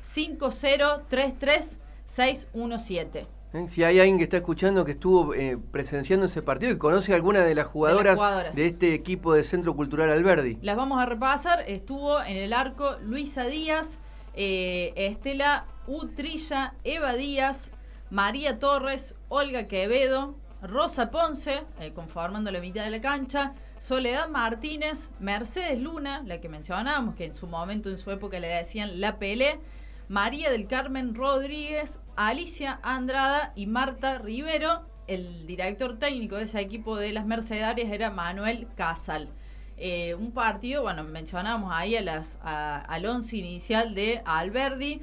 5033 0.02 1.80
617. 2.06 3.28
¿eh? 3.54 3.66
Si 3.68 3.84
hay 3.84 4.00
alguien 4.00 4.18
que 4.18 4.24
está 4.24 4.38
escuchando 4.38 4.84
que 4.84 4.92
estuvo 4.92 5.34
eh, 5.34 5.58
presenciando 5.72 6.26
ese 6.26 6.42
partido 6.42 6.72
y 6.72 6.78
conoce 6.78 7.14
a 7.14 7.16
alguna 7.16 7.42
de 7.42 7.56
las 7.56 7.68
jugadoras 7.68 8.14
de, 8.16 8.18
jugadoras. 8.18 8.58
este 8.58 8.94
equipo 8.94 9.34
de 9.34 9.44
Centro 9.44 9.76
Cultural 9.76 10.10
Alberdi. 10.10 10.58
Las 10.62 10.76
vamos 10.76 11.00
a 11.00 11.06
repasar. 11.06 11.64
Estuvo 11.68 12.22
en 12.22 12.36
el 12.38 12.52
arco 12.54 12.98
Luisa 13.02 13.46
Díaz, 13.46 14.00
eh, 14.34 14.94
Estela 14.96 15.68
Utrilla, 15.88 16.76
Eva 16.84 17.14
Díaz, 17.14 17.72
María 18.10 18.60
Torres, 18.60 19.16
Olga 19.30 19.68
Quevedo, 19.68 20.36
Rosa 20.62 21.12
Ponce, 21.12 21.64
eh, 21.80 21.92
conformando 21.94 22.50
la 22.52 22.62
mitad 22.62 22.86
de 22.86 22.90
la 22.90 23.02
cancha, 23.02 23.54
Soledad 23.80 24.30
Martínez, 24.30 25.10
Mercedes 25.20 25.78
Luna, 25.80 26.24
la 26.26 26.40
que 26.40 26.48
mencionábamos, 26.48 27.16
que 27.16 27.26
en 27.26 27.34
su 27.34 27.48
momento, 27.48 27.90
en 27.90 27.98
su 27.98 28.12
época 28.12 28.40
le 28.40 28.48
decían 28.48 29.02
La 29.02 29.20
Pelé, 29.20 29.60
María 30.08 30.52
del 30.52 30.68
Carmen 30.68 31.16
Rodríguez, 31.16 32.00
Alicia 32.16 32.80
Andrada 32.82 33.52
y 33.56 33.68
Marta 33.68 34.20
Rivero. 34.20 34.86
El 35.08 35.46
director 35.46 36.00
técnico 36.00 36.38
de 36.38 36.44
ese 36.44 36.62
equipo 36.62 36.96
de 36.96 37.12
las 37.12 37.26
Mercedarias 37.26 37.92
era 37.92 38.10
Manuel 38.10 38.68
Casal. 38.76 39.30
Eh, 39.78 40.16
un 40.16 40.32
partido, 40.32 40.84
bueno, 40.84 41.04
mencionábamos 41.04 41.72
ahí 41.74 41.96
a 41.96 42.02
las, 42.02 42.40
a- 42.44 42.80
al 42.80 43.06
once 43.06 43.38
inicial 43.38 43.96
de 43.96 44.22
Alberdi, 44.26 45.02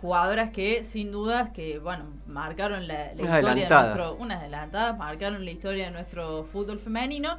jugadoras 0.00 0.50
que 0.50 0.84
sin 0.84 1.12
dudas 1.12 1.50
que, 1.50 1.78
bueno, 1.78 2.04
marcaron 2.26 2.86
la, 2.88 3.12
historia 3.12 3.68
de 3.68 3.68
nuestro, 3.84 4.14
unas 4.16 4.40
adelantadas, 4.40 4.96
marcaron 4.98 5.44
la 5.44 5.50
historia 5.50 5.86
de 5.86 5.90
nuestro 5.90 6.44
fútbol 6.44 6.78
femenino. 6.78 7.36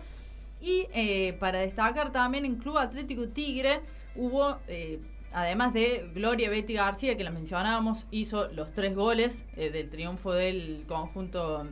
Y 0.61 0.87
eh, 0.93 1.33
para 1.39 1.59
destacar 1.59 2.11
también 2.11 2.45
en 2.45 2.55
Club 2.57 2.77
Atlético 2.77 3.27
Tigre 3.27 3.81
hubo, 4.15 4.57
eh, 4.67 4.99
además 5.33 5.73
de 5.73 6.11
Gloria 6.13 6.49
Betty 6.51 6.73
García, 6.73 7.17
que 7.17 7.23
la 7.23 7.31
mencionábamos, 7.31 8.05
hizo 8.11 8.47
los 8.49 8.71
tres 8.73 8.95
goles 8.95 9.45
eh, 9.55 9.71
del 9.71 9.89
triunfo 9.89 10.33
del 10.33 10.83
conjunto 10.87 11.65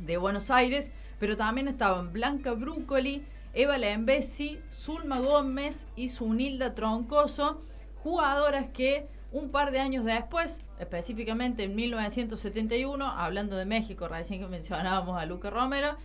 de 0.00 0.16
Buenos 0.16 0.50
Aires, 0.50 0.90
pero 1.18 1.36
también 1.36 1.68
estaban 1.68 2.12
Blanca 2.12 2.52
Brúcoli, 2.52 3.24
Eva 3.54 3.78
Lembesi, 3.78 4.60
Zulma 4.70 5.18
Gómez 5.20 5.86
y 5.96 6.08
Zunilda 6.08 6.74
Troncoso, 6.74 7.62
jugadoras 8.02 8.68
que 8.68 9.06
un 9.32 9.50
par 9.50 9.70
de 9.70 9.80
años 9.80 10.04
después, 10.04 10.60
específicamente 10.78 11.64
en 11.64 11.74
1971, 11.74 13.04
hablando 13.04 13.56
de 13.56 13.64
México, 13.64 14.08
recién 14.08 14.40
que 14.40 14.46
mencionábamos 14.46 15.20
a 15.20 15.26
Luca 15.26 15.50
Romero, 15.50 15.96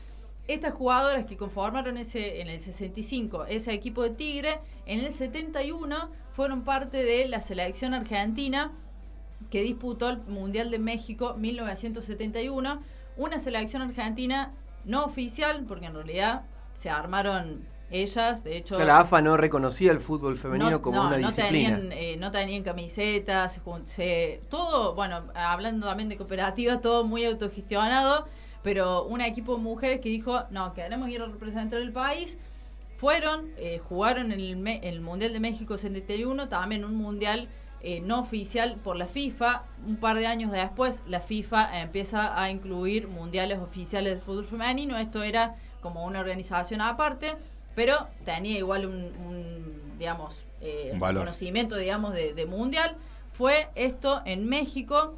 estas 0.47 0.73
jugadoras 0.73 1.25
que 1.25 1.37
conformaron 1.37 1.97
ese 1.97 2.41
en 2.41 2.49
el 2.49 2.59
65 2.59 3.45
ese 3.45 3.71
equipo 3.71 4.03
de 4.03 4.09
Tigre, 4.09 4.59
en 4.85 4.99
el 4.99 5.13
71 5.13 6.09
fueron 6.33 6.63
parte 6.63 7.03
de 7.03 7.27
la 7.29 7.39
selección 7.39 7.93
argentina 7.93 8.73
que 9.49 9.61
disputó 9.61 10.09
el 10.09 10.17
Mundial 10.23 10.69
de 10.69 10.79
México 10.79 11.35
1971, 11.35 12.81
una 13.15 13.39
selección 13.39 13.83
argentina 13.83 14.51
no 14.83 15.05
oficial, 15.05 15.63
porque 15.65 15.85
en 15.85 15.93
realidad 15.93 16.43
se 16.73 16.89
armaron 16.89 17.65
ellas, 17.89 18.43
de 18.43 18.57
hecho... 18.57 18.83
la 18.83 18.99
AFA 19.01 19.21
no 19.21 19.37
reconocía 19.37 19.91
el 19.91 19.99
fútbol 19.99 20.35
femenino 20.37 20.81
como 20.81 21.01
una 21.01 21.17
no 21.17 21.27
disciplina. 21.27 21.77
Tenían, 21.77 21.91
eh, 21.91 22.17
no 22.17 22.31
tenían 22.31 22.63
camisetas, 22.63 23.59
se, 23.83 24.41
todo, 24.49 24.95
bueno, 24.95 25.23
hablando 25.35 25.85
también 25.85 26.09
de 26.09 26.17
cooperativas, 26.17 26.81
todo 26.81 27.05
muy 27.05 27.23
autogestionado, 27.23 28.27
pero 28.63 29.03
un 29.03 29.21
equipo 29.21 29.55
de 29.57 29.61
mujeres 29.61 29.99
que 29.99 30.09
dijo, 30.09 30.43
no, 30.49 30.73
queremos 30.73 31.07
ir 31.09 31.21
a 31.21 31.27
representar 31.27 31.81
el 31.81 31.91
país, 31.91 32.39
fueron, 32.97 33.51
eh, 33.57 33.79
jugaron 33.79 34.31
en 34.31 34.39
el, 34.39 34.67
el, 34.81 35.01
Mundial 35.01 35.33
de 35.33 35.39
México 35.39 35.77
71, 35.77 36.47
también 36.47 36.85
un 36.85 36.95
mundial 36.95 37.49
eh, 37.81 37.99
no 37.99 38.21
oficial 38.21 38.77
por 38.81 38.95
la 38.95 39.07
FIFA. 39.07 39.65
Un 39.85 39.97
par 39.97 40.17
de 40.17 40.25
años 40.25 40.53
después, 40.53 41.03
la 41.05 41.19
FIFA 41.19 41.81
empieza 41.81 42.41
a 42.41 42.49
incluir 42.49 43.09
mundiales 43.09 43.59
oficiales 43.59 44.15
de 44.15 44.21
fútbol 44.21 44.45
femenino. 44.45 44.97
Esto 44.97 45.21
era 45.21 45.57
como 45.83 46.05
una 46.05 46.19
organización 46.21 46.81
aparte, 46.81 47.35
pero 47.75 48.07
tenía 48.25 48.57
igual 48.57 48.87
un, 48.87 49.93
digamos, 49.99 50.45
eh, 50.61 50.97
conocimiento, 50.97 51.75
digamos, 51.75 52.13
de, 52.13 52.33
de 52.33 52.45
mundial. 52.47 52.95
Fue 53.31 53.69
esto 53.75 54.23
en 54.25 54.47
México 54.47 55.13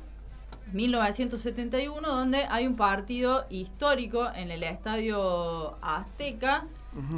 1971, 0.74 2.08
donde 2.08 2.46
hay 2.50 2.68
un 2.68 2.76
partido 2.76 3.46
histórico 3.50 4.28
en 4.36 4.52
el 4.52 4.64
Estadio 4.64 5.78
Azteca, 5.82 6.66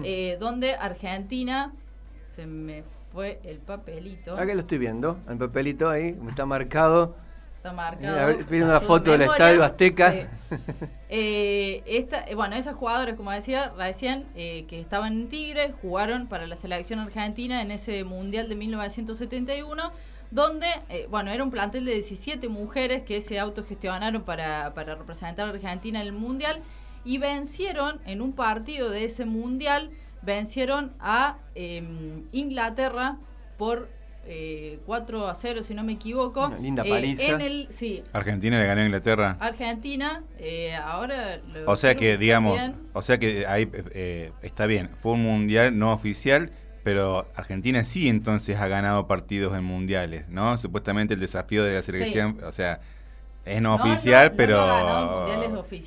eh, 0.03 0.37
donde 0.39 0.73
Argentina, 0.73 1.71
se 2.23 2.45
me 2.45 2.83
fue 3.13 3.39
el 3.43 3.59
papelito. 3.59 4.35
Acá 4.35 4.53
lo 4.53 4.59
estoy 4.59 4.79
viendo, 4.79 5.17
el 5.29 5.37
papelito 5.37 5.89
ahí, 5.89 6.17
está 6.29 6.45
marcado. 6.45 7.15
Está 7.57 7.73
marcado. 7.73 8.29
Eh, 8.29 8.63
una 8.63 8.79
foto 8.79 9.11
del 9.11 9.23
Estadio 9.23 9.63
Azteca. 9.63 10.13
Eh, 11.09 11.83
esta, 11.85 12.25
bueno, 12.35 12.57
esas 12.57 12.75
jugadoras, 12.75 13.15
como 13.15 13.31
decía 13.31 13.71
recién, 13.77 14.25
que 14.33 14.79
estaban 14.81 15.13
en 15.13 15.29
Tigre, 15.29 15.73
jugaron 15.81 16.27
para 16.27 16.47
la 16.47 16.57
selección 16.57 16.99
argentina 16.99 17.61
en 17.61 17.71
ese 17.71 18.03
Mundial 18.03 18.49
de 18.49 18.55
1971 18.55 19.91
donde, 20.31 20.67
bueno, 21.09 21.31
era 21.31 21.41
un 21.45 21.49
plantel 21.49 21.85
de 21.85 21.93
17 21.93 22.49
mujeres 22.49 23.03
que 23.03 23.21
se 23.21 23.39
autogestionaron 23.39 24.23
para, 24.23 24.73
para 24.73 24.95
representar 24.95 25.47
a 25.47 25.51
Argentina 25.51 26.01
en 26.01 26.07
el 26.07 26.11
Mundial 26.11 26.61
y 27.07 27.19
vencieron 27.19 28.01
en 28.05 28.21
un 28.21 28.33
partido 28.33 28.89
de 28.89 29.05
ese 29.05 29.23
mundial, 29.23 29.91
vencieron 30.21 30.91
a 30.99 31.37
em, 31.55 32.25
Inglaterra 32.33 33.17
por 33.57 33.87
4 34.85 35.27
eh, 35.27 35.29
a 35.29 35.35
0, 35.35 35.63
si 35.63 35.73
no 35.73 35.83
me 35.83 35.93
equivoco. 35.93 36.53
linda 36.61 36.83
eh, 36.85 36.89
paliza. 36.89 37.23
en 37.23 37.41
el, 37.41 37.67
sí. 37.69 38.03
Argentina 38.13 38.59
le 38.59 38.65
ganó 38.65 38.81
a 38.81 38.85
Inglaterra. 38.85 39.37
Argentina, 39.39 40.23
eh, 40.37 40.75
ahora... 40.75 41.41
o 41.65 41.75
sea 41.75 41.95
que, 41.95 42.17
digamos, 42.17 42.61
o 42.93 43.01
sea 43.01 43.17
que 43.17 43.45
ahí 43.47 43.69
está 44.41 44.65
bien, 44.65 44.89
fue 45.01 45.13
un 45.13 45.23
mundial 45.23 45.77
no 45.77 45.93
oficial, 45.93 46.51
pero 46.83 47.27
Argentina 47.35 47.83
sí 47.83 48.07
entonces 48.09 48.57
ha 48.57 48.67
ganado 48.67 49.07
partidos 49.07 49.55
en 49.57 49.63
mundiales, 49.63 50.27
¿no? 50.29 50.57
Supuestamente 50.57 51.13
el 51.13 51.19
desafío 51.19 51.63
de 51.63 51.73
la 51.73 51.81
selección, 51.81 52.37
o 52.45 52.51
sea, 52.51 52.79
es 53.47 53.61
no, 53.61 53.75
oficial, 53.75 54.33
pero. 54.33 55.25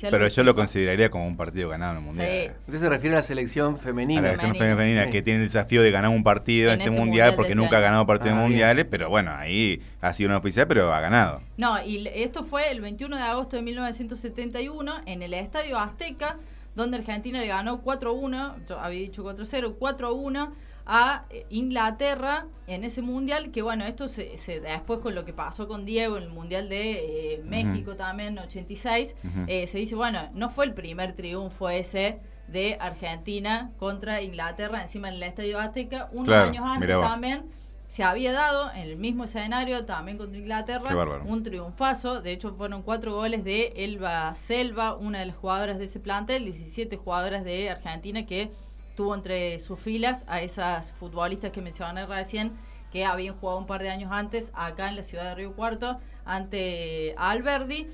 pero 0.09 0.27
yo 0.27 0.43
lo 0.43 0.55
consideraría 0.55 1.09
como 1.09 1.27
un 1.27 1.37
partido 1.37 1.69
ganado 1.69 1.93
en 1.93 1.97
el 1.99 2.03
mundial. 2.03 2.55
Usted 2.67 2.79
se 2.79 2.89
refiere 2.89 3.15
a 3.15 3.19
la 3.19 3.23
selección 3.23 3.77
femenina. 3.77 4.21
A 4.21 4.31
la 4.31 4.37
selección 4.37 4.77
femenina, 4.77 5.09
que 5.09 5.21
tiene 5.21 5.41
el 5.41 5.45
desafío 5.47 5.81
de 5.81 5.91
ganar 5.91 6.11
un 6.11 6.23
partido 6.23 6.71
en, 6.71 6.79
este, 6.79 6.89
este, 6.89 6.99
mundial, 6.99 7.35
porque 7.35 7.55
nunca 7.55 7.77
ha 7.77 7.81
ganado 7.81 8.05
partidos 8.05 8.37
ah, 8.37 8.41
mundiales, 8.41 8.85
pero 8.89 9.09
bueno, 9.09 9.31
ahí 9.35 9.81
ha 10.01 10.13
sido 10.13 10.29
no 10.29 10.37
oficial, 10.37 10.67
pero 10.67 10.93
ha 10.93 10.99
ganado. 10.99 11.41
No, 11.57 11.83
y 11.83 12.07
esto 12.13 12.43
fue 12.43 12.71
el 12.71 12.81
21 12.81 13.15
de 13.15 13.23
agosto 13.23 13.55
de 13.55 13.61
1971 13.61 15.01
en 15.05 15.21
el 15.21 15.33
Estadio 15.33 15.77
Azteca, 15.77 16.37
donde 16.75 16.97
Argentina 16.97 17.39
le 17.39 17.47
ganó 17.47 17.83
4-1, 17.83 18.67
yo 18.67 18.79
había 18.79 19.01
dicho 19.01 19.23
4-0, 19.23 19.77
4-1 19.77 20.49
a 20.85 21.25
eh, 21.29 21.45
Inglaterra 21.49 22.45
en 22.67 22.83
ese 22.83 23.01
mundial, 23.01 23.51
que 23.51 23.61
bueno, 23.61 23.85
esto 23.85 24.07
se, 24.07 24.37
después 24.61 24.99
con 24.99 25.15
lo 25.15 25.25
que 25.25 25.33
pasó 25.33 25.67
con 25.67 25.85
Diego 25.85 26.17
en 26.17 26.23
el 26.23 26.29
mundial 26.29 26.69
de 26.69 27.35
eh, 27.35 27.41
México 27.43 27.95
también, 27.95 28.37
86, 28.37 29.15
eh, 29.47 29.67
se 29.67 29.77
dice, 29.77 29.95
bueno, 29.95 30.29
no 30.33 30.49
fue 30.49 30.65
el 30.65 30.73
primer 30.73 31.13
triunfo 31.13 31.69
ese 31.69 32.19
de 32.47 32.77
Argentina 32.79 33.71
contra 33.77 34.21
Inglaterra 34.21 34.81
encima 34.81 35.09
en 35.09 35.15
el 35.15 35.23
Estadio 35.23 35.59
Azteca, 35.59 36.09
unos 36.11 36.33
años 36.33 36.65
antes 36.65 36.89
también 36.89 37.45
se 37.91 38.03
había 38.03 38.31
dado 38.31 38.71
en 38.71 38.83
el 38.83 38.95
mismo 38.95 39.25
escenario 39.25 39.83
también 39.83 40.17
contra 40.17 40.39
Inglaterra 40.39 41.21
un 41.25 41.43
triunfazo, 41.43 42.21
de 42.21 42.31
hecho 42.31 42.53
fueron 42.55 42.83
cuatro 42.83 43.13
goles 43.13 43.43
de 43.43 43.73
Elba 43.75 44.33
Selva, 44.33 44.95
una 44.95 45.19
de 45.19 45.25
las 45.25 45.35
jugadoras 45.35 45.77
de 45.77 45.85
ese 45.85 45.99
plantel, 45.99 46.45
17 46.45 46.95
jugadoras 46.95 47.43
de 47.43 47.69
Argentina 47.69 48.25
que 48.25 48.49
tuvo 49.01 49.15
entre 49.15 49.57
sus 49.57 49.79
filas 49.79 50.25
a 50.27 50.43
esas 50.43 50.93
futbolistas 50.93 51.49
que 51.49 51.59
mencioné 51.59 52.05
recién 52.05 52.51
que 52.91 53.03
habían 53.03 53.35
jugado 53.35 53.57
un 53.57 53.65
par 53.65 53.81
de 53.81 53.89
años 53.89 54.11
antes 54.11 54.51
acá 54.53 54.89
en 54.89 54.95
la 54.95 55.01
ciudad 55.01 55.23
de 55.23 55.33
Río 55.33 55.55
Cuarto 55.55 55.99
ante 56.23 57.15
Alberdi. 57.17 57.87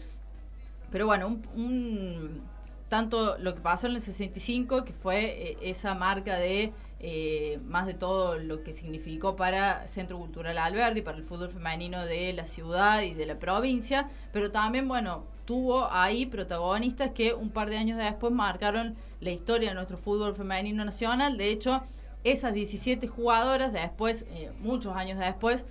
Pero 0.92 1.06
bueno, 1.06 1.40
un, 1.56 2.42
tanto 2.90 3.38
lo 3.38 3.56
que 3.56 3.62
pasó 3.62 3.88
en 3.88 3.94
el 3.96 4.02
65, 4.02 4.84
que 4.84 4.92
fue 4.92 5.52
eh, 5.52 5.58
esa 5.62 5.96
marca 5.96 6.36
de 6.36 6.74
eh, 7.00 7.60
más 7.66 7.86
de 7.86 7.94
todo 7.94 8.40
lo 8.40 8.64
que 8.64 8.74
significó 8.74 9.36
para 9.36 9.88
Centro 9.88 10.18
Cultural 10.18 10.58
Alberdi, 10.58 11.02
para 11.02 11.18
el 11.18 11.24
fútbol 11.24 11.52
femenino 11.52 12.06
de 12.06 12.34
la 12.34 12.48
ciudad 12.48 13.04
y 13.04 13.14
de 13.14 13.26
la 13.28 13.38
provincia, 13.38 14.10
pero 14.34 14.52
también, 14.52 14.88
bueno, 14.88 15.24
tuvo 15.46 15.92
ahí 15.92 16.26
protagonistas 16.26 17.12
que 17.12 17.34
un 17.34 17.50
par 17.50 17.70
de 17.70 17.78
años 17.78 17.98
después 17.98 18.34
marcaron 18.34 18.96
la 19.22 19.32
historia 19.32 19.70
de 19.70 19.76
nuestro 19.76 19.98
fútbol 19.98 20.36
femenino 20.36 20.84
nacional. 20.84 21.38
De 21.38 21.50
hecho, 21.52 21.82
esas 22.24 22.54
17 22.54 23.08
jugadoras, 23.08 23.74
después, 23.74 24.26
eh, 24.32 24.52
muchos 24.60 24.96
años 24.96 25.20
después, 25.20 25.66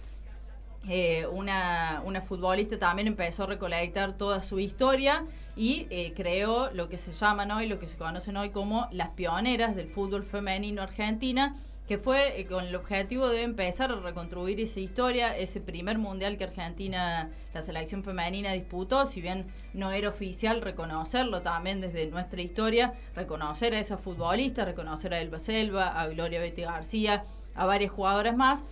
eh, 0.88 1.26
una, 1.26 2.02
una, 2.04 2.22
futbolista 2.22 2.78
también 2.78 3.08
empezó 3.08 3.42
a 3.42 3.46
recolectar 3.46 4.16
toda 4.16 4.42
su 4.42 4.60
historia 4.60 5.24
y 5.56 5.86
eh, 5.88 6.12
creó 6.14 6.70
lo 6.72 6.88
que 6.88 6.98
se 6.98 7.12
llaman 7.12 7.50
hoy, 7.50 7.66
lo 7.66 7.78
que 7.78 7.88
se 7.88 7.96
conocen 7.96 8.36
hoy 8.36 8.50
como 8.50 8.88
las 8.92 9.08
pioneras 9.10 9.74
del 9.74 9.88
fútbol 9.88 10.22
femenino 10.22 10.82
argentina, 10.82 11.56
que 11.88 11.98
fue 11.98 12.40
eh, 12.40 12.46
con 12.46 12.64
el 12.64 12.74
objetivo 12.74 13.28
de 13.28 13.42
empezar 13.42 13.90
a 13.90 13.96
reconstruir 13.96 14.60
esa 14.60 14.80
historia, 14.80 15.36
ese 15.36 15.60
primer 15.60 15.96
mundial 15.98 16.36
que 16.36 16.44
Argentina, 16.44 17.30
la 17.54 17.62
selección 17.62 18.04
femenina 18.04 18.52
disputó, 18.52 19.06
si 19.06 19.22
bien 19.22 19.46
no 19.72 19.92
era 19.92 20.10
oficial, 20.10 20.60
reconocerlo 20.60 21.40
también 21.42 21.80
desde 21.80 22.06
nuestra 22.06 22.42
historia, 22.42 22.92
reconocer 23.14 23.74
a 23.74 23.80
esas 23.80 24.00
futbolistas, 24.00 24.66
reconocer 24.66 25.14
a 25.14 25.20
Elba 25.20 25.40
Selva, 25.40 26.00
a 26.00 26.06
Gloria 26.08 26.40
Betty 26.40 26.62
García, 26.62 27.24
a 27.54 27.64
varias 27.64 27.92
jugadoras 27.92 28.36
más, 28.36 28.64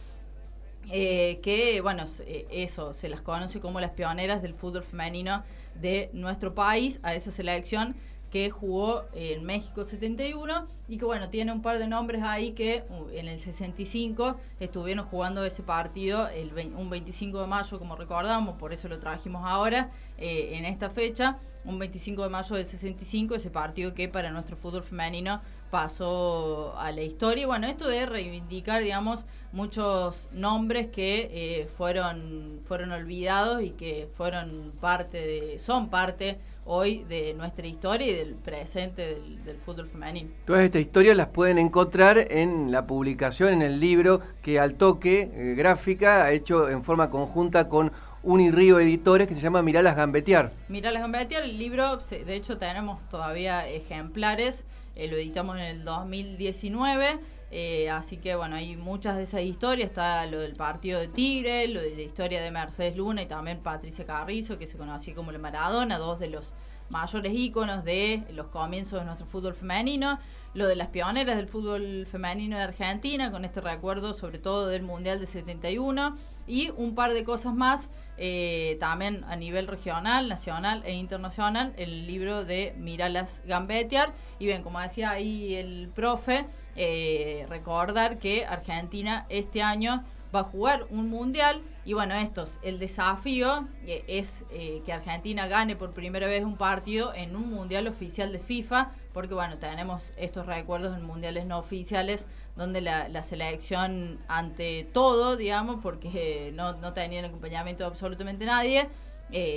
eh, 0.90 1.40
que, 1.42 1.80
bueno, 1.80 2.04
eh, 2.26 2.46
eso, 2.50 2.92
se 2.92 3.08
las 3.08 3.22
conoce 3.22 3.60
como 3.60 3.80
las 3.80 3.92
pioneras 3.92 4.42
del 4.42 4.54
fútbol 4.54 4.82
femenino 4.82 5.44
de 5.74 6.10
nuestro 6.12 6.54
país, 6.54 7.00
a 7.02 7.14
esa 7.14 7.30
selección 7.30 7.96
que 8.34 8.50
jugó 8.50 9.04
en 9.12 9.44
México 9.44 9.84
71 9.84 10.66
y 10.88 10.98
que 10.98 11.04
bueno, 11.04 11.30
tiene 11.30 11.52
un 11.52 11.62
par 11.62 11.78
de 11.78 11.86
nombres 11.86 12.20
ahí 12.24 12.50
que 12.50 12.82
uh, 12.90 13.08
en 13.10 13.28
el 13.28 13.38
65 13.38 14.34
estuvieron 14.58 15.06
jugando 15.06 15.44
ese 15.44 15.62
partido 15.62 16.26
el 16.26 16.50
un 16.76 16.90
25 16.90 17.42
de 17.42 17.46
mayo, 17.46 17.78
como 17.78 17.94
recordamos, 17.94 18.56
por 18.56 18.72
eso 18.72 18.88
lo 18.88 18.98
trajimos 18.98 19.44
ahora 19.46 19.92
eh, 20.18 20.54
en 20.54 20.64
esta 20.64 20.90
fecha, 20.90 21.38
un 21.64 21.78
25 21.78 22.24
de 22.24 22.28
mayo 22.28 22.56
del 22.56 22.66
65, 22.66 23.36
ese 23.36 23.50
partido 23.50 23.94
que 23.94 24.08
para 24.08 24.32
nuestro 24.32 24.56
fútbol 24.56 24.82
femenino 24.82 25.40
pasó 25.70 26.76
a 26.76 26.90
la 26.90 27.02
historia. 27.02 27.46
Bueno, 27.46 27.68
esto 27.68 27.86
de 27.86 28.04
reivindicar, 28.04 28.82
digamos, 28.82 29.26
muchos 29.52 30.28
nombres 30.32 30.88
que 30.88 31.30
eh, 31.30 31.68
fueron, 31.76 32.62
fueron 32.64 32.90
olvidados 32.90 33.62
y 33.62 33.70
que 33.70 34.08
fueron 34.16 34.72
parte 34.80 35.18
de, 35.18 35.58
son 35.60 35.88
parte 35.88 36.40
hoy 36.66 37.04
de 37.04 37.34
nuestra 37.34 37.66
historia 37.66 38.06
y 38.06 38.14
del 38.14 38.34
presente 38.34 39.20
del, 39.44 39.56
fútbol 39.64 39.88
femenino. 39.88 40.30
Todas 40.44 40.64
estas 40.64 40.82
historias 40.82 41.16
las 41.16 41.28
pueden 41.28 41.58
encontrar 41.58 42.18
en 42.30 42.70
la 42.72 42.86
publicación, 42.86 43.52
en 43.52 43.62
el 43.62 43.80
libro 43.80 44.20
que 44.42 44.58
al 44.58 44.74
toque 44.74 45.30
eh, 45.32 45.54
gráfica 45.56 46.24
ha 46.24 46.32
hecho 46.32 46.68
en 46.68 46.82
forma 46.82 47.10
conjunta 47.10 47.68
con 47.68 47.92
Unirío 48.22 48.80
Editores 48.80 49.28
que 49.28 49.34
se 49.34 49.40
llama 49.40 49.62
Miralas 49.62 49.96
Gambetear. 49.96 50.52
Miralas 50.68 51.02
Gambetear, 51.02 51.44
el 51.44 51.58
libro, 51.58 51.98
de 51.98 52.34
hecho 52.34 52.56
tenemos 52.56 53.06
todavía 53.10 53.68
ejemplares, 53.68 54.64
eh, 54.96 55.08
lo 55.08 55.16
editamos 55.16 55.56
en 55.56 55.62
el 55.62 55.84
2019. 55.84 57.18
Eh, 57.56 57.88
así 57.88 58.16
que 58.16 58.34
bueno, 58.34 58.56
hay 58.56 58.74
muchas 58.74 59.16
de 59.16 59.22
esas 59.22 59.42
historias, 59.42 59.90
está 59.90 60.26
lo 60.26 60.40
del 60.40 60.54
partido 60.54 60.98
de 60.98 61.06
Tigre, 61.06 61.68
lo 61.68 61.80
de 61.80 61.94
la 61.94 62.02
historia 62.02 62.42
de 62.42 62.50
Mercedes 62.50 62.96
Luna 62.96 63.22
y 63.22 63.26
también 63.26 63.60
Patricia 63.60 64.04
Carrizo, 64.04 64.58
que 64.58 64.66
se 64.66 64.76
conocía 64.76 65.14
como 65.14 65.30
la 65.30 65.38
Maradona, 65.38 65.98
dos 65.98 66.18
de 66.18 66.26
los 66.26 66.52
mayores 66.88 67.32
íconos 67.32 67.84
de 67.84 68.24
los 68.32 68.48
comienzos 68.48 68.98
de 68.98 69.04
nuestro 69.04 69.24
fútbol 69.24 69.54
femenino, 69.54 70.18
lo 70.54 70.66
de 70.66 70.74
las 70.74 70.88
pioneras 70.88 71.36
del 71.36 71.46
fútbol 71.46 72.08
femenino 72.10 72.56
de 72.56 72.64
Argentina, 72.64 73.30
con 73.30 73.44
este 73.44 73.60
recuerdo 73.60 74.14
sobre 74.14 74.40
todo 74.40 74.66
del 74.66 74.82
Mundial 74.82 75.20
de 75.20 75.26
71 75.26 76.16
y 76.48 76.70
un 76.70 76.96
par 76.96 77.14
de 77.14 77.22
cosas 77.22 77.54
más 77.54 77.88
eh, 78.16 78.76
también 78.78 79.24
a 79.24 79.36
nivel 79.36 79.66
regional, 79.66 80.28
nacional 80.28 80.82
e 80.84 80.94
internacional, 80.94 81.72
el 81.76 82.06
libro 82.06 82.44
de 82.44 82.74
Miralas 82.78 83.42
Gambetiar. 83.46 84.12
Y 84.38 84.46
bien, 84.46 84.62
como 84.62 84.80
decía 84.80 85.10
ahí 85.10 85.54
el 85.54 85.90
profe, 85.94 86.46
eh, 86.76 87.46
recordar 87.48 88.18
que 88.18 88.46
Argentina 88.46 89.26
este 89.28 89.62
año 89.62 90.04
va 90.34 90.40
a 90.40 90.44
jugar 90.44 90.86
un 90.90 91.08
mundial 91.08 91.62
y 91.84 91.92
bueno, 91.92 92.14
estos, 92.14 92.58
el 92.62 92.78
desafío 92.78 93.68
eh, 93.86 94.04
es 94.08 94.44
que 94.50 94.92
Argentina 94.92 95.46
gane 95.46 95.76
por 95.76 95.92
primera 95.92 96.26
vez 96.26 96.42
un 96.42 96.56
partido 96.56 97.14
en 97.14 97.36
un 97.36 97.50
mundial 97.50 97.86
oficial 97.86 98.32
de 98.32 98.38
FIFA, 98.38 98.90
porque 99.12 99.34
bueno, 99.34 99.58
tenemos 99.58 100.12
estos 100.16 100.46
recuerdos 100.46 100.96
en 100.96 101.04
mundiales 101.04 101.46
no 101.46 101.58
oficiales 101.58 102.26
donde 102.56 102.80
la, 102.80 103.22
selección 103.22 104.18
ante 104.28 104.84
todo, 104.92 105.36
digamos, 105.36 105.80
porque 105.82 106.52
no, 106.54 106.74
no 106.74 106.92
tenían 106.92 107.24
acompañamiento 107.24 107.84
de 107.84 107.90
absolutamente 107.90 108.44
nadie, 108.44 108.88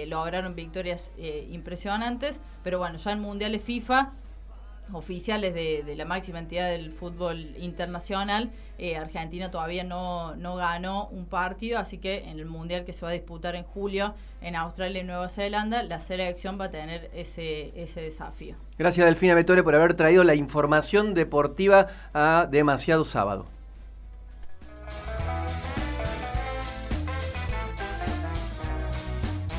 lograron 0.07 0.55
victorias 0.55 1.11
impresionantes, 1.49 2.39
pero 2.63 2.79
bueno, 2.79 2.97
ya 2.97 3.11
en 3.11 3.19
mundiales 3.19 3.63
FIFA 3.63 4.13
oficiales 4.93 5.53
de, 5.53 5.95
la 5.95 6.05
máxima 6.05 6.39
entidad 6.39 6.69
del 6.69 6.91
fútbol 6.91 7.55
internacional, 7.57 8.51
eh, 8.77 8.95
Argentina 8.95 9.51
todavía 9.51 9.83
no, 9.83 10.35
no 10.35 10.55
ganó 10.55 11.07
un 11.07 11.25
partido, 11.25 11.79
así 11.79 11.97
que 11.97 12.29
en 12.29 12.39
el 12.39 12.45
Mundial 12.45 12.85
que 12.85 12.93
se 12.93 13.05
va 13.05 13.09
a 13.09 13.13
disputar 13.13 13.55
en 13.55 13.63
julio 13.63 14.13
en 14.41 14.55
Australia 14.55 15.01
y 15.01 15.03
Nueva 15.03 15.29
Zelanda, 15.29 15.83
la 15.83 15.99
selección 15.99 16.59
va 16.59 16.65
a 16.65 16.71
tener 16.71 17.09
ese, 17.13 17.73
ese 17.81 18.01
desafío. 18.01 18.55
Gracias 18.77 19.05
Delfina 19.05 19.33
Vetore 19.33 19.63
por 19.63 19.73
haber 19.75 19.95
traído 19.95 20.23
la 20.23 20.35
información 20.35 21.13
deportiva 21.13 21.87
a 22.13 22.47
Demasiado 22.49 23.03
Sábado. 23.03 23.56